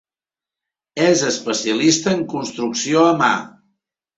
[1.09, 3.31] És especialista en construcció a mà.